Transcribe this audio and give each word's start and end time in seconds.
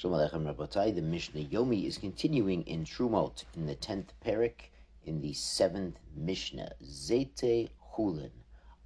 Shalom 0.00 0.18
Aleichem 0.18 0.54
Rabbatai. 0.54 0.94
The 0.94 1.02
Mishnah 1.02 1.44
Yomi 1.44 1.84
is 1.84 1.98
continuing 1.98 2.62
in 2.62 2.86
Trumot 2.86 3.44
in 3.54 3.66
the 3.66 3.74
tenth 3.74 4.14
parak 4.24 4.70
in 5.04 5.20
the 5.20 5.34
seventh 5.34 5.98
Mishnah. 6.16 6.72
Zete 6.82 7.68
Hulin, 7.94 8.30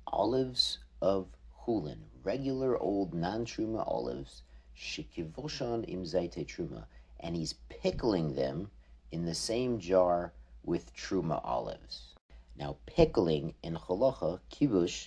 olives 0.09 0.79
of 1.01 1.29
Hulin, 1.65 1.99
regular 2.25 2.77
old 2.77 3.15
non-truma 3.15 3.87
olives. 3.87 4.43
Shikivoshan 4.77 5.85
im 5.87 6.03
Zete 6.03 6.45
Truma, 6.45 6.87
and 7.21 7.37
he's 7.37 7.55
pickling 7.69 8.35
them 8.35 8.73
in 9.13 9.25
the 9.25 9.37
same 9.37 9.79
jar 9.79 10.33
with 10.65 10.93
truma 10.97 11.41
olives. 11.45 12.17
Now, 12.59 12.79
pickling 12.87 13.55
in 13.63 13.77
halacha 13.77 14.41
kibush 14.51 15.07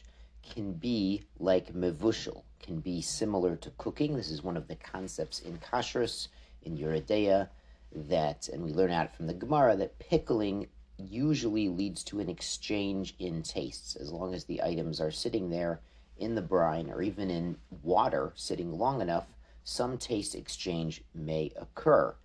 can 0.50 0.74
be 0.74 1.24
like 1.40 1.74
mevushal, 1.74 2.44
can 2.62 2.80
be 2.80 3.02
similar 3.02 3.56
to 3.58 3.70
cooking. 3.78 4.16
This 4.16 4.32
is 4.32 4.44
one 4.44 4.58
of 4.58 4.68
the 4.68 4.76
concepts 4.76 5.42
in 5.42 5.58
kashrus, 5.60 6.28
in 6.64 6.78
Yoreh 6.78 7.06
Deah, 7.06 7.50
that, 7.94 8.50
and 8.50 8.64
we 8.64 8.72
learn 8.72 8.92
out 8.92 9.16
from 9.16 9.28
the 9.28 9.34
Gemara, 9.34 9.76
that 9.78 10.00
pickling 10.00 10.68
usually 10.98 11.70
leads 11.70 12.04
to 12.06 12.20
an 12.20 12.30
exchange 12.30 13.16
in 13.20 13.44
tastes, 13.44 13.96
as 13.96 14.12
long 14.12 14.34
as 14.34 14.46
the 14.46 14.62
items 14.64 15.00
are 15.00 15.12
sitting 15.12 15.50
there 15.50 15.80
in 16.18 16.36
the 16.36 16.42
brine 16.42 16.90
or 16.90 17.02
even 17.02 17.30
in 17.30 17.58
water 17.84 18.34
sitting 18.36 18.78
long 18.78 19.02
enough, 19.02 19.28
some 19.64 19.98
taste 19.98 20.34
exchange 20.34 21.04
may 21.14 21.52
occur. 21.56 22.16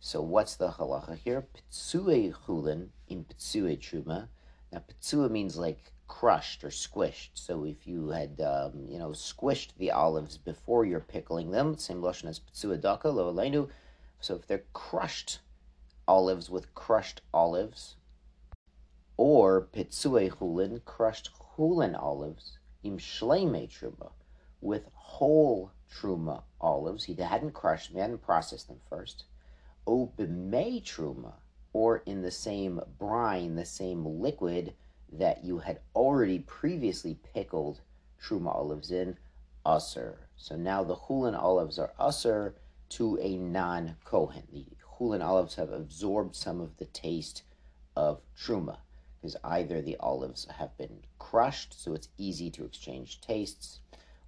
So 0.00 0.22
what's 0.22 0.56
the 0.56 0.70
halacha 0.70 1.18
here? 1.18 1.46
Pitsue 1.54 2.32
chulin 2.46 2.88
in 3.08 3.24
pitsue 3.24 3.78
truma. 3.78 4.28
Now 4.72 4.82
pitsua 4.88 5.30
means 5.30 5.56
like 5.56 5.92
crushed 6.06 6.64
or 6.64 6.68
squished. 6.68 7.30
So 7.34 7.64
if 7.64 7.86
you 7.86 8.08
had, 8.08 8.40
um, 8.40 8.86
you 8.88 8.98
know, 8.98 9.10
squished 9.10 9.74
the 9.76 9.90
olives 9.90 10.38
before 10.38 10.84
you're 10.84 11.00
pickling 11.00 11.50
them, 11.50 11.76
same 11.76 12.00
lashon 12.00 12.28
as 12.28 12.40
pitsua 12.40 12.80
daka 12.80 13.08
lo 13.08 13.32
aleinu. 13.32 13.68
So 14.20 14.34
if 14.36 14.46
they're 14.46 14.64
crushed 14.72 15.40
olives 16.06 16.50
with 16.50 16.74
crushed 16.74 17.20
olives, 17.32 17.96
or 19.18 19.68
pitsue 19.72 20.30
Hulin, 20.30 20.84
crushed 20.84 21.30
Hulin 21.56 22.00
olives, 22.00 22.58
im 22.82 22.98
shleime 22.98 23.68
truma, 23.68 24.12
with 24.60 24.88
whole 24.94 25.72
truma 25.90 26.42
olives. 26.60 27.04
He 27.04 27.14
hadn't 27.14 27.52
crushed 27.52 27.88
them, 27.88 27.96
he 27.96 28.00
hadn't 28.00 28.22
processed 28.22 28.68
them 28.68 28.80
first. 28.88 29.24
O 29.86 30.12
b'mei 30.16 30.82
truma, 30.82 31.34
or 31.72 32.02
in 32.06 32.22
the 32.22 32.30
same 32.30 32.80
brine, 32.98 33.54
the 33.54 33.64
same 33.64 34.04
liquid 34.04 34.74
that 35.12 35.44
you 35.44 35.58
had 35.58 35.80
already 35.94 36.38
previously 36.40 37.18
pickled 37.34 37.80
truma 38.22 38.54
olives 38.54 38.90
in, 38.90 39.16
usr. 39.64 40.16
So 40.36 40.56
now 40.56 40.82
the 40.84 40.96
chulin 40.96 41.38
olives 41.38 41.78
are 41.78 41.92
usr 42.00 42.54
to 42.90 43.18
a 43.20 43.36
non-kohen. 43.36 44.44
The 44.52 44.66
chulin 44.98 45.22
olives 45.22 45.54
have 45.56 45.70
absorbed 45.70 46.34
some 46.34 46.60
of 46.60 46.76
the 46.78 46.86
taste 46.86 47.42
of 47.96 48.20
truma 48.36 48.78
because 49.20 49.36
either 49.44 49.82
the 49.82 49.96
olives 49.98 50.46
have 50.58 50.76
been 50.78 51.00
crushed, 51.18 51.80
so 51.80 51.92
it's 51.94 52.08
easy 52.18 52.50
to 52.50 52.64
exchange 52.64 53.20
tastes, 53.20 53.80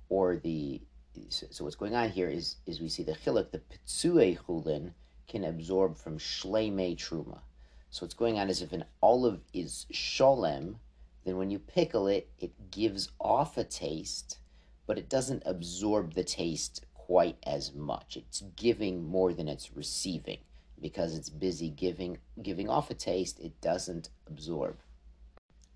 or 0.08 0.36
the 0.36 0.80
so 1.28 1.64
what's 1.64 1.76
going 1.76 1.94
on 1.94 2.10
here 2.10 2.28
is 2.28 2.56
is 2.66 2.80
we 2.80 2.88
see 2.88 3.02
the 3.02 3.12
chiluk, 3.12 3.50
the 3.50 3.60
pitsue 3.60 4.38
chulin 4.38 4.92
can 5.30 5.44
absorb 5.44 5.96
from 5.96 6.18
shleime 6.18 6.96
truma. 6.96 7.40
So 7.90 8.04
what's 8.04 8.14
going 8.14 8.38
on 8.38 8.50
is 8.50 8.60
if 8.60 8.72
an 8.72 8.84
olive 9.02 9.40
is 9.54 9.86
sholem, 9.92 10.76
then 11.24 11.36
when 11.36 11.50
you 11.50 11.58
pickle 11.58 12.06
it, 12.08 12.28
it 12.38 12.70
gives 12.70 13.10
off 13.20 13.56
a 13.56 13.64
taste, 13.64 14.38
but 14.86 14.98
it 14.98 15.08
doesn't 15.08 15.42
absorb 15.46 16.14
the 16.14 16.24
taste 16.24 16.84
quite 16.94 17.36
as 17.44 17.72
much. 17.72 18.16
It's 18.16 18.42
giving 18.56 19.04
more 19.04 19.32
than 19.32 19.48
it's 19.48 19.74
receiving 19.74 20.38
because 20.80 21.16
it's 21.16 21.28
busy 21.28 21.70
giving 21.70 22.18
giving 22.42 22.68
off 22.68 22.90
a 22.90 22.94
taste. 22.94 23.40
It 23.40 23.60
doesn't 23.60 24.08
absorb. 24.26 24.78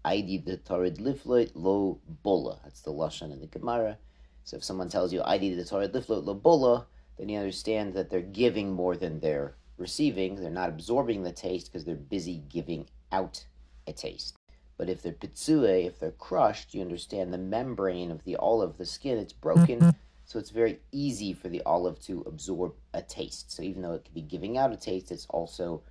Aidi 0.05 0.45
the 0.45 0.57
tarid 0.57 0.99
lifloit 0.99 1.53
lo 1.55 2.01
bola. 2.23 2.61
That's 2.63 2.83
the 2.83 2.93
lashon 2.93 3.33
in 3.33 3.41
the 3.41 3.47
Gemara. 3.47 3.99
So 4.45 4.57
if 4.57 4.65
someone 4.65 4.89
tells 4.89 5.13
you 5.13 5.21
Aidi 5.21 5.57
the 5.57 5.63
tarid 5.63 5.93
lifloit 5.93 6.25
lo 6.25 6.35
bola, 6.35 6.87
then 7.17 7.29
you 7.29 7.39
understand 7.39 7.95
that 7.95 8.11
they're 8.11 8.21
giving 8.21 8.73
more 8.73 8.97
than 8.97 9.21
they're 9.21 9.55
receiving. 9.77 10.37
They're 10.37 10.51
not 10.51 10.69
absorbing 10.69 11.23
the 11.23 11.33
taste 11.33 11.71
because 11.71 11.85
they're 11.85 11.95
busy 11.95 12.43
giving 12.49 12.87
out 13.13 13.47
a 13.87 13.93
taste. 13.93 14.37
But 14.77 14.89
if 14.89 15.03
they're 15.03 15.13
pitsue, 15.13 15.87
if 15.87 16.01
they're 16.01 16.11
crushed, 16.11 16.75
you 16.75 16.81
understand 16.81 17.33
the 17.33 17.39
membrane 17.39 18.11
of 18.11 18.25
the 18.25 18.37
olive, 18.37 18.77
the 18.77 18.87
skin, 18.87 19.19
it's 19.19 19.33
broken, 19.33 19.79
mm-hmm. 19.79 19.91
so 20.25 20.39
it's 20.39 20.51
very 20.51 20.81
easy 20.91 21.33
for 21.33 21.49
the 21.49 21.63
olive 21.65 22.01
to 22.03 22.25
absorb 22.27 22.75
a 22.93 23.03
taste. 23.03 23.53
So 23.53 23.63
even 23.63 23.83
though 23.83 23.93
it 23.93 24.05
could 24.05 24.15
be 24.15 24.23
giving 24.23 24.59
out 24.59 24.73
a 24.73 24.77
taste, 24.77 25.13
it's 25.13 25.27
also 25.31 25.83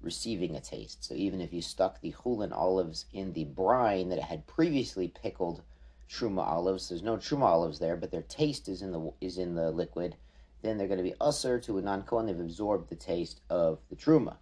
receiving 0.00 0.56
a 0.56 0.60
taste. 0.60 1.04
So 1.04 1.14
even 1.14 1.42
if 1.42 1.52
you 1.52 1.60
stuck 1.60 2.00
the 2.00 2.12
chulin 2.12 2.52
olives 2.52 3.04
in 3.12 3.34
the 3.34 3.44
brine 3.44 4.08
that 4.08 4.20
had 4.20 4.46
previously 4.46 5.08
pickled 5.08 5.62
truma 6.08 6.46
olives, 6.46 6.88
there's 6.88 7.02
no 7.02 7.18
truma 7.18 7.44
olives 7.44 7.78
there, 7.78 7.96
but 7.96 8.10
their 8.10 8.22
taste 8.22 8.68
is 8.68 8.80
in 8.80 8.92
the 8.92 9.12
is 9.20 9.36
in 9.36 9.54
the 9.54 9.70
liquid 9.70 10.16
then 10.62 10.76
they're 10.76 10.88
going 10.88 10.98
to 10.98 11.04
be 11.04 11.14
usher 11.20 11.58
to 11.60 11.78
a 11.78 11.82
non-kohen. 11.82 12.26
They've 12.26 12.38
absorbed 12.38 12.88
the 12.88 12.96
taste 12.96 13.40
of 13.48 13.78
the 13.88 13.96
truma. 13.96 14.36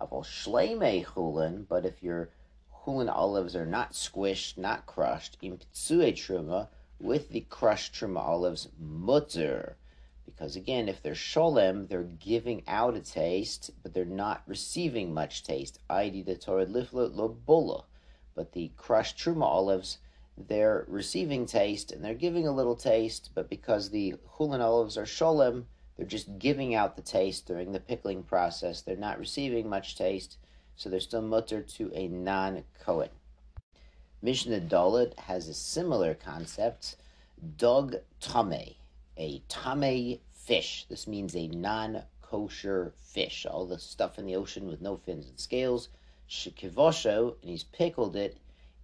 Aval 0.00 0.24
shleime 0.24 1.04
chulin, 1.04 1.66
but 1.68 1.86
if 1.86 2.02
your 2.02 2.30
chulin 2.84 3.08
olives 3.08 3.54
are 3.54 3.66
not 3.66 3.92
squished, 3.92 4.58
not 4.58 4.86
crushed, 4.86 5.38
in 5.40 5.58
pitsue 5.58 6.12
truma, 6.12 6.68
with 6.98 7.30
the 7.30 7.40
crushed 7.48 7.94
truma 7.94 8.20
olives, 8.20 8.68
mutter. 8.78 9.76
Because 10.24 10.56
again, 10.56 10.88
if 10.88 11.02
they're 11.02 11.14
sholem, 11.14 11.88
they're 11.88 12.02
giving 12.04 12.62
out 12.66 12.96
a 12.96 13.00
taste, 13.00 13.70
but 13.82 13.92
they're 13.92 14.04
not 14.04 14.42
receiving 14.46 15.12
much 15.12 15.44
taste. 15.44 15.78
Id 15.90 16.24
the 16.24 16.36
Torah 16.36 16.66
liflot 16.66 17.14
lo. 17.16 17.84
But 18.34 18.52
the 18.52 18.72
crushed 18.76 19.18
truma 19.18 19.44
olives, 19.44 19.98
they're 20.36 20.84
receiving 20.88 21.46
taste 21.46 21.92
and 21.92 22.04
they're 22.04 22.14
giving 22.14 22.46
a 22.46 22.52
little 22.52 22.76
taste, 22.76 23.30
but 23.34 23.50
because 23.50 23.90
the 23.90 24.14
chulin 24.36 24.60
olives 24.60 24.96
are 24.96 25.04
sholem, 25.04 25.64
they're 25.96 26.06
just 26.06 26.38
giving 26.38 26.74
out 26.74 26.96
the 26.96 27.02
taste 27.02 27.46
during 27.46 27.72
the 27.72 27.80
pickling 27.80 28.22
process. 28.22 28.80
They're 28.80 28.96
not 28.96 29.18
receiving 29.18 29.68
much 29.68 29.96
taste, 29.96 30.38
so 30.76 30.88
they're 30.88 31.00
still 31.00 31.22
mutter 31.22 31.62
to 31.62 31.92
a 31.94 32.08
non-kohen. 32.08 33.10
Mishnah 34.22 34.60
Dalit 34.60 35.18
has 35.18 35.48
a 35.48 35.54
similar 35.54 36.14
concept, 36.14 36.96
dog 37.56 37.96
tame, 38.20 38.74
a 39.18 39.42
tame 39.48 40.18
fish. 40.32 40.86
This 40.88 41.06
means 41.06 41.36
a 41.36 41.48
non-kosher 41.48 42.94
fish. 42.96 43.46
All 43.46 43.66
the 43.66 43.78
stuff 43.78 44.18
in 44.18 44.26
the 44.26 44.36
ocean 44.36 44.66
with 44.66 44.80
no 44.80 44.96
fins 44.96 45.28
and 45.28 45.38
scales. 45.38 45.88
Shekivosho, 46.28 47.34
and 47.42 47.50
he's 47.50 47.64
pickled 47.64 48.16
it 48.16 48.38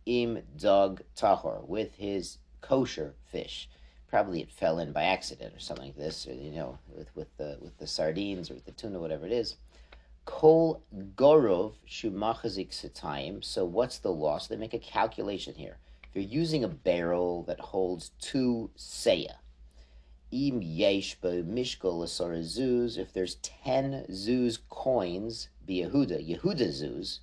im 0.09 0.43
dog 0.57 1.03
tahor 1.15 1.69
with 1.69 1.95
his 1.97 2.39
kosher 2.63 3.15
fish. 3.31 3.69
Probably 4.09 4.41
it 4.41 4.51
fell 4.51 4.79
in 4.79 4.93
by 4.93 5.03
accident 5.03 5.55
or 5.55 5.61
something 5.61 5.85
like 5.85 5.97
this, 5.97 6.27
or 6.27 6.33
you 6.33 6.51
know, 6.51 6.79
with 6.97 7.15
with 7.15 7.37
the 7.37 7.59
with 7.61 7.77
the 7.77 7.87
sardines 7.87 8.51
or 8.51 8.55
with 8.55 8.65
the 8.65 8.73
tuna, 8.73 8.99
whatever 8.99 9.27
it 9.27 9.33
is. 9.33 9.57
Kol 10.25 10.83
gorov 11.15 11.75
shumachazik 11.87 12.71
satayim. 12.71 13.45
So 13.45 13.67
what's 13.67 13.99
the 13.99 14.11
loss? 14.13 14.47
They 14.47 14.57
make 14.57 14.73
a 14.73 14.79
calculation 14.79 15.55
here. 15.55 15.77
If 16.05 16.15
you're 16.15 16.41
using 16.41 16.65
a 16.65 16.69
barrel 16.69 17.43
that 17.43 17.61
holds 17.61 18.13
two 18.19 18.71
seya, 18.79 19.35
im 20.31 20.63
yesh 20.63 21.19
mishkol 21.21 22.05
zuz. 22.05 22.97
If 22.97 23.13
there's 23.13 23.35
ten 23.37 24.07
zuz 24.09 24.59
coins, 24.71 25.51
be 25.67 25.83
Yehuda, 25.83 26.27
Yehuda 26.27 26.69
zuz, 26.69 27.19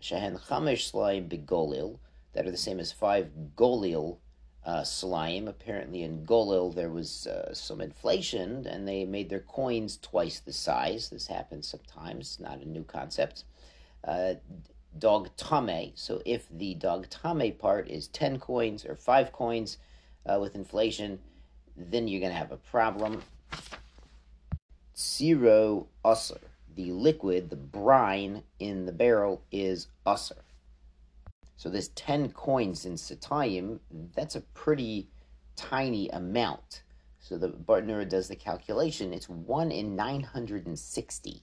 shehen 0.00 0.38
chamesh 0.38 0.92
slaim 0.92 1.28
begolil 1.28 1.98
that 2.32 2.46
are 2.46 2.50
the 2.50 2.56
same 2.56 2.80
as 2.80 2.92
five 2.92 3.30
Golil 3.56 4.18
uh, 4.64 4.84
slime. 4.84 5.48
Apparently, 5.48 6.02
in 6.02 6.26
Golil 6.26 6.74
there 6.74 6.90
was 6.90 7.26
uh, 7.26 7.52
some 7.54 7.80
inflation, 7.80 8.66
and 8.66 8.86
they 8.86 9.04
made 9.04 9.30
their 9.30 9.40
coins 9.40 9.98
twice 10.00 10.40
the 10.40 10.52
size. 10.52 11.08
This 11.08 11.26
happens 11.26 11.66
sometimes, 11.68 12.38
not 12.40 12.58
a 12.58 12.68
new 12.68 12.84
concept. 12.84 13.44
Uh, 14.04 14.34
dog 14.98 15.30
tame. 15.36 15.92
So 15.94 16.20
if 16.24 16.46
the 16.50 16.74
dog 16.74 17.08
tame 17.08 17.52
part 17.52 17.88
is 17.88 18.08
ten 18.08 18.38
coins 18.38 18.84
or 18.84 18.96
five 18.96 19.32
coins 19.32 19.78
uh, 20.26 20.38
with 20.40 20.54
inflation, 20.54 21.18
then 21.76 22.08
you're 22.08 22.20
going 22.20 22.32
to 22.32 22.38
have 22.38 22.52
a 22.52 22.56
problem. 22.56 23.22
Zero 24.96 25.86
usser. 26.04 26.38
The 26.76 26.92
liquid, 26.92 27.50
the 27.50 27.56
brine 27.56 28.42
in 28.58 28.86
the 28.86 28.92
barrel 28.92 29.42
is 29.50 29.88
usser. 30.06 30.38
So 31.60 31.68
this 31.68 31.90
10 31.94 32.32
coins 32.32 32.86
in 32.86 32.94
Satayim, 32.94 33.80
that's 34.14 34.34
a 34.34 34.40
pretty 34.40 35.08
tiny 35.56 36.08
amount. 36.08 36.80
So 37.18 37.36
the 37.36 37.50
Bartenura 37.50 38.08
does 38.08 38.28
the 38.28 38.34
calculation, 38.34 39.12
it's 39.12 39.28
1 39.28 39.70
in 39.70 39.94
960. 39.94 41.42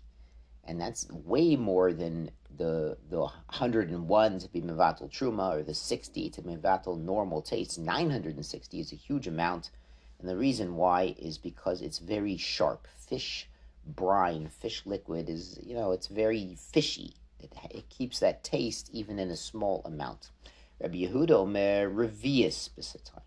And 0.64 0.82
that's 0.82 1.08
way 1.12 1.56
more 1.56 1.94
than 1.94 2.32
the 2.58 2.98
the 3.12 3.20
101 3.20 4.40
to 4.40 4.50
be 4.50 4.60
Mevatel 4.60 5.08
Truma 5.12 5.60
or 5.60 5.62
the 5.62 5.76
60 5.76 6.32
to 6.32 6.42
Mevatel 6.42 7.00
normal 7.00 7.44
taste. 7.44 7.78
960 7.78 8.80
is 8.80 8.92
a 8.92 8.96
huge 8.96 9.28
amount. 9.28 9.70
And 10.18 10.28
the 10.28 10.36
reason 10.36 10.78
why 10.78 11.16
is 11.20 11.38
because 11.38 11.84
it's 11.84 12.00
very 12.00 12.38
sharp. 12.38 12.88
Fish 12.98 13.48
brine, 13.86 14.50
fish 14.50 14.82
liquid 14.84 15.30
is, 15.30 15.60
you 15.62 15.76
know, 15.76 15.92
it's 15.92 16.08
very 16.08 16.56
fishy. 16.56 17.14
It, 17.40 17.54
it 17.72 17.90
keeps 17.90 18.20
that 18.20 18.44
taste 18.44 18.90
even 18.92 19.20
in 19.20 19.30
a 19.30 19.36
small 19.36 19.82
amount. 19.86 20.32
Rabbi 20.82 20.98
Yehuda 20.98 21.32
Omer 21.32 21.90
revius 21.90 22.70
b'satan. 22.70 23.22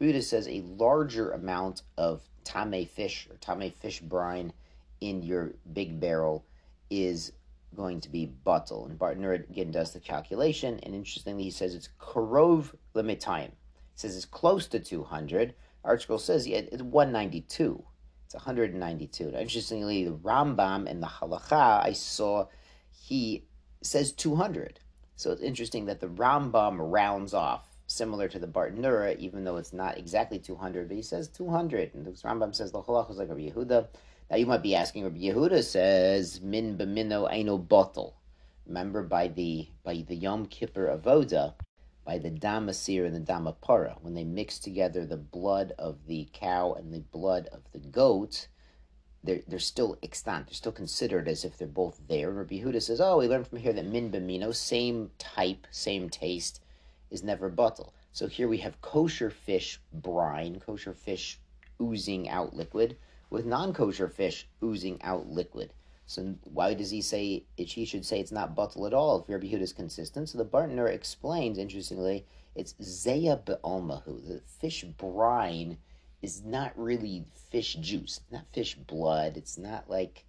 Yehuda 0.00 0.22
says 0.22 0.48
a 0.48 0.62
larger 0.62 1.30
amount 1.32 1.82
of 1.96 2.22
tame 2.44 2.86
fish 2.86 3.28
or 3.30 3.36
tame 3.36 3.70
fish 3.72 4.00
brine 4.00 4.52
in 5.00 5.22
your 5.22 5.54
big 5.72 6.00
barrel 6.00 6.44
is 6.90 7.32
going 7.74 8.00
to 8.00 8.08
be 8.08 8.26
bottle. 8.26 8.86
And 8.86 8.98
Bartenura 8.98 9.48
again 9.48 9.70
does 9.70 9.92
the 9.92 10.00
calculation, 10.00 10.80
and 10.82 10.94
interestingly, 10.94 11.44
he 11.44 11.50
says 11.50 11.74
it's 11.74 11.90
korov 12.00 12.74
limitayim. 12.94 13.50
He 13.50 13.96
says 13.96 14.16
it's 14.16 14.24
close 14.24 14.66
to 14.68 14.80
200. 14.80 15.54
ArtScroll 15.84 16.20
says 16.20 16.46
yeah, 16.46 16.58
it's 16.58 16.82
192. 16.82 17.84
It's 18.24 18.34
192. 18.34 19.30
Now, 19.30 19.38
interestingly, 19.38 20.04
the 20.04 20.12
Rambam 20.12 20.88
and 20.88 21.02
the 21.02 21.06
Halacha 21.06 21.84
I 21.84 21.92
saw, 21.92 22.46
he 22.90 23.44
says 23.82 24.12
200. 24.12 24.80
So 25.16 25.32
it's 25.32 25.42
interesting 25.42 25.86
that 25.86 26.00
the 26.00 26.08
Rambam 26.08 26.76
rounds 26.78 27.34
off, 27.34 27.66
similar 27.86 28.28
to 28.28 28.38
the 28.38 28.46
Bartenura, 28.46 29.16
even 29.18 29.44
though 29.44 29.56
it's 29.56 29.72
not 29.72 29.98
exactly 29.98 30.38
200, 30.38 30.88
but 30.88 30.96
he 30.96 31.02
says 31.02 31.28
200. 31.28 31.94
And 31.94 32.04
the 32.04 32.10
Rambam 32.10 32.54
says 32.54 32.70
the 32.70 32.82
Halacha 32.82 33.12
is 33.12 33.16
like 33.16 33.28
Rabbi 33.28 33.50
Yehuda. 33.50 33.88
Now 34.30 34.36
you 34.36 34.46
might 34.46 34.62
be 34.62 34.74
asking, 34.74 35.04
Rabbi 35.04 35.18
Yehuda 35.18 35.64
says 35.64 36.40
min 36.40 36.76
b'mino 36.76 37.30
aino 37.30 37.58
bottle. 37.58 38.14
Remember 38.66 39.02
by 39.02 39.28
the 39.28 39.68
by 39.82 40.04
the 40.06 40.14
Yom 40.14 40.44
Kippur 40.46 40.94
avoda, 40.94 41.54
by 42.04 42.18
the 42.18 42.30
damasir 42.30 43.06
and 43.06 43.16
the 43.16 43.20
damapara, 43.20 43.96
when 44.02 44.14
they 44.14 44.24
mix 44.24 44.58
together 44.58 45.06
the 45.06 45.16
blood 45.16 45.72
of 45.78 46.06
the 46.06 46.28
cow 46.32 46.74
and 46.74 46.92
the 46.92 47.00
blood 47.00 47.48
of 47.50 47.62
the 47.72 47.78
goat, 47.78 48.48
they're, 49.24 49.42
they're 49.48 49.58
still 49.58 49.98
extant. 50.02 50.46
They're 50.46 50.54
still 50.54 50.72
considered 50.72 51.28
as 51.28 51.44
if 51.44 51.58
they're 51.58 51.68
both 51.68 52.00
there. 52.08 52.30
Rabbi 52.30 52.56
Yehuda 52.56 52.82
says, 52.82 53.00
oh, 53.00 53.18
we 53.18 53.28
learned 53.28 53.48
from 53.48 53.58
here 53.58 53.72
that 53.72 53.86
min 53.86 54.10
b'mino, 54.10 54.54
same 54.54 55.10
type, 55.18 55.66
same 55.70 56.08
taste, 56.08 56.60
is 57.10 57.22
never 57.22 57.48
bottle. 57.48 57.94
So 58.12 58.26
here 58.26 58.48
we 58.48 58.58
have 58.58 58.80
kosher 58.80 59.30
fish 59.30 59.80
brine, 59.92 60.60
kosher 60.60 60.94
fish 60.94 61.40
oozing 61.80 62.28
out 62.28 62.54
liquid 62.54 62.96
with 63.30 63.46
non-kosher 63.46 64.08
fish 64.08 64.48
oozing 64.62 65.00
out 65.02 65.28
liquid. 65.28 65.72
So 66.06 66.34
why 66.44 66.72
does 66.74 66.90
he 66.90 67.02
say 67.02 67.44
it, 67.58 67.68
he 67.68 67.84
should 67.84 68.06
say 68.06 68.18
it's 68.18 68.32
not 68.32 68.54
bottle 68.54 68.86
at 68.86 68.94
all 68.94 69.20
if 69.20 69.28
Rabbi 69.28 69.46
Yehuda 69.46 69.60
is 69.60 69.72
consistent? 69.72 70.28
So 70.30 70.38
the 70.38 70.44
Bartenura 70.44 70.92
explains, 70.92 71.58
interestingly, 71.58 72.24
it's 72.54 72.72
zeya 72.80 73.44
be'almahu. 73.44 74.26
The 74.26 74.40
fish 74.58 74.84
brine 74.84 75.76
is 76.22 76.42
not 76.44 76.72
really 76.76 77.24
fish 77.50 77.74
juice, 77.74 78.20
not 78.30 78.44
fish 78.52 78.74
blood. 78.74 79.36
It's 79.36 79.58
not 79.58 79.88
like, 79.88 80.24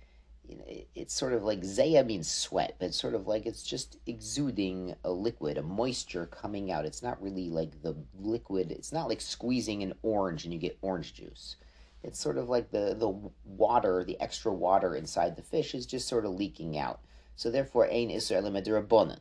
you 0.47 0.57
know, 0.57 0.63
it's 0.95 1.13
sort 1.13 1.33
of 1.33 1.43
like 1.43 1.61
zeya 1.61 2.05
means 2.05 2.29
sweat, 2.29 2.75
but 2.79 2.87
it's 2.87 2.99
sort 2.99 3.15
of 3.15 3.27
like 3.27 3.45
it's 3.45 3.63
just 3.63 3.97
exuding 4.05 4.95
a 5.03 5.11
liquid, 5.11 5.57
a 5.57 5.63
moisture 5.63 6.25
coming 6.25 6.71
out. 6.71 6.85
It's 6.85 7.03
not 7.03 7.21
really 7.21 7.49
like 7.49 7.81
the 7.81 7.95
liquid, 8.19 8.71
it's 8.71 8.91
not 8.91 9.09
like 9.09 9.21
squeezing 9.21 9.83
an 9.83 9.93
orange 10.03 10.45
and 10.45 10.53
you 10.53 10.59
get 10.59 10.77
orange 10.81 11.13
juice 11.13 11.55
it's 12.03 12.19
sort 12.19 12.37
of 12.37 12.49
like 12.49 12.71
the, 12.71 12.95
the 12.97 13.13
water, 13.45 14.03
the 14.03 14.19
extra 14.21 14.53
water 14.53 14.95
inside 14.95 15.35
the 15.35 15.41
fish 15.41 15.75
is 15.75 15.85
just 15.85 16.07
sort 16.07 16.25
of 16.25 16.31
leaking 16.33 16.77
out. 16.77 16.99
So 17.35 17.49
therefore, 17.49 17.89
ein 17.89 18.09
Israel 18.09 18.43
dirabonin. 18.43 19.19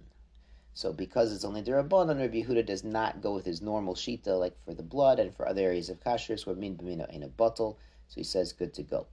So 0.78 0.92
because 0.92 1.32
it's 1.32 1.44
only 1.44 1.60
dirabonin, 1.60 2.20
Rabbi 2.20 2.44
Yehuda 2.44 2.64
does 2.64 2.84
not 2.84 3.20
go 3.20 3.34
with 3.34 3.44
his 3.44 3.60
normal 3.60 3.96
shita, 3.96 4.38
like 4.38 4.54
for 4.64 4.74
the 4.74 4.82
blood 4.84 5.18
and 5.18 5.34
for 5.34 5.48
other 5.48 5.62
areas 5.62 5.88
of 5.88 5.98
kashrus, 5.98 6.46
where 6.46 6.54
min 6.54 6.76
b'mino 6.76 7.12
ain't 7.12 7.24
a 7.24 7.28
bottle. 7.28 7.80
So 8.06 8.14
he 8.14 8.22
says, 8.22 8.52
good 8.52 8.72
to 8.74 8.84
go. 8.84 9.08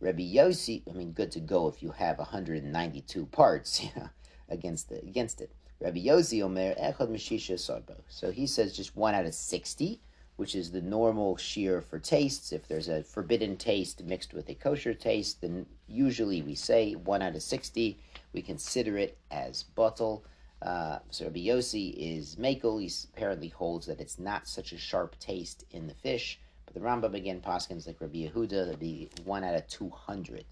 Rabbi 0.00 0.22
Yossi, 0.22 0.80
I 0.88 0.94
mean, 0.94 1.12
good 1.12 1.30
to 1.32 1.40
go 1.40 1.68
if 1.68 1.82
you 1.82 1.90
have 1.90 2.16
192 2.16 3.26
parts 3.26 3.82
against 4.48 4.88
the 4.88 4.96
against 5.00 5.42
it. 5.42 5.52
Rabbi 5.78 5.98
Yossi 5.98 6.42
Omer 6.42 6.74
echad 6.76 7.10
mishisha 7.10 7.58
sarbo. 7.58 7.96
So 8.08 8.30
he 8.30 8.46
says 8.46 8.74
just 8.74 8.96
one 8.96 9.14
out 9.14 9.26
of 9.26 9.34
60 9.34 10.00
which 10.36 10.54
is 10.54 10.70
the 10.70 10.80
normal 10.80 11.36
shear 11.36 11.82
for 11.82 11.98
tastes. 11.98 12.50
If 12.50 12.66
there's 12.66 12.88
a 12.88 13.02
forbidden 13.02 13.58
taste 13.58 14.02
mixed 14.02 14.32
with 14.32 14.48
a 14.48 14.54
kosher 14.54 14.94
taste, 14.94 15.42
then 15.42 15.66
usually 15.86 16.40
we 16.40 16.54
say 16.54 16.94
1 16.94 17.20
out 17.20 17.36
of 17.36 17.42
60. 17.42 17.98
We 18.32 18.40
consider 18.40 18.96
it 18.96 19.18
as 19.30 19.64
bottle. 19.64 20.24
Uh, 20.62 20.98
so 21.10 21.24
Rabbi 21.24 21.40
Yossi 21.40 21.94
is 21.96 22.36
Makel. 22.36 22.80
He 22.80 22.90
apparently 23.14 23.48
holds 23.48 23.86
that 23.86 24.00
it's 24.00 24.18
not 24.18 24.46
such 24.46 24.72
a 24.72 24.78
sharp 24.78 25.18
taste 25.18 25.64
in 25.70 25.86
the 25.86 25.94
fish. 25.94 26.38
But 26.66 26.74
the 26.74 26.80
Rambam 26.80 27.14
again, 27.14 27.40
Paskins 27.40 27.86
like 27.86 28.00
Rabbi 28.00 28.28
Yehuda, 28.28 28.66
that'd 28.66 28.78
be 28.78 29.08
1 29.24 29.44
out 29.44 29.54
of 29.54 29.66
200. 29.68 30.44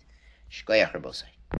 Shkoyach 0.50 0.92
Rabosai. 0.92 1.37